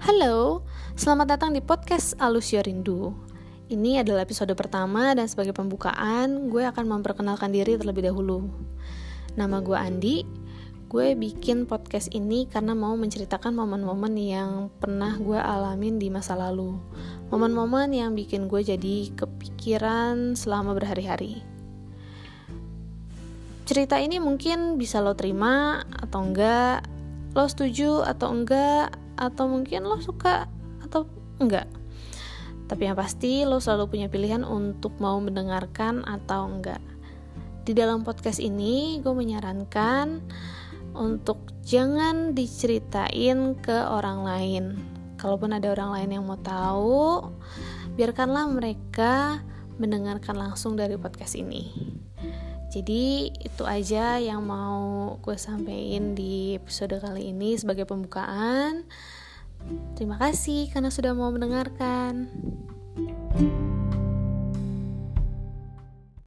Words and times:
Halo, 0.00 0.64
selamat 0.96 1.36
datang 1.36 1.52
di 1.52 1.60
podcast 1.60 2.16
Alus 2.16 2.56
Rindu. 2.56 3.12
Ini 3.68 4.00
adalah 4.00 4.24
episode 4.24 4.48
pertama 4.56 5.12
dan 5.12 5.28
sebagai 5.28 5.52
pembukaan, 5.52 6.48
gue 6.48 6.64
akan 6.64 6.88
memperkenalkan 6.88 7.52
diri 7.52 7.76
terlebih 7.76 8.08
dahulu. 8.08 8.48
Nama 9.36 9.60
gue 9.60 9.76
Andi, 9.76 10.24
gue 10.88 11.12
bikin 11.12 11.68
podcast 11.68 12.08
ini 12.16 12.48
karena 12.48 12.72
mau 12.72 12.96
menceritakan 12.96 13.52
momen-momen 13.52 14.16
yang 14.16 14.72
pernah 14.80 15.20
gue 15.20 15.36
alamin 15.36 16.00
di 16.00 16.08
masa 16.08 16.32
lalu. 16.32 16.80
Momen-momen 17.28 17.92
yang 17.92 18.16
bikin 18.16 18.48
gue 18.48 18.64
jadi 18.64 19.12
kepikiran 19.12 20.32
selama 20.32 20.72
berhari-hari. 20.80 21.44
Cerita 23.68 24.00
ini 24.00 24.16
mungkin 24.16 24.80
bisa 24.80 25.04
lo 25.04 25.12
terima 25.12 25.84
atau 25.92 26.24
enggak, 26.24 26.88
lo 27.36 27.44
setuju 27.44 28.00
atau 28.00 28.32
enggak, 28.32 28.96
atau 29.20 29.44
mungkin 29.46 29.84
lo 29.84 30.00
suka 30.00 30.48
atau 30.80 31.04
enggak. 31.36 31.68
Tapi 32.66 32.88
yang 32.88 32.96
pasti 32.96 33.44
lo 33.44 33.60
selalu 33.60 33.92
punya 33.92 34.08
pilihan 34.08 34.42
untuk 34.42 34.96
mau 34.96 35.20
mendengarkan 35.20 36.02
atau 36.08 36.48
enggak. 36.48 36.80
Di 37.68 37.76
dalam 37.76 38.02
podcast 38.02 38.40
ini 38.40 38.98
gue 39.04 39.12
menyarankan 39.12 40.24
untuk 40.96 41.52
jangan 41.60 42.32
diceritain 42.32 43.54
ke 43.60 43.76
orang 43.84 44.24
lain. 44.24 44.64
Kalaupun 45.20 45.52
ada 45.52 45.68
orang 45.68 46.00
lain 46.00 46.10
yang 46.16 46.24
mau 46.24 46.40
tahu 46.40 47.28
biarkanlah 48.00 48.48
mereka 48.48 49.44
mendengarkan 49.76 50.40
langsung 50.40 50.80
dari 50.80 50.96
podcast 50.96 51.36
ini 51.36 51.99
jadi 52.70 53.34
itu 53.34 53.62
aja 53.66 54.22
yang 54.22 54.46
mau 54.46 55.18
gue 55.18 55.34
sampaikan 55.34 56.14
di 56.14 56.54
episode 56.54 57.02
kali 57.02 57.34
ini 57.34 57.58
sebagai 57.58 57.82
pembukaan. 57.82 58.86
Terima 59.98 60.16
kasih 60.16 60.70
karena 60.70 60.88
sudah 60.88 61.12
mau 61.12 61.34
mendengarkan. 61.34 62.30
thank 63.30 63.52
you 63.52 63.79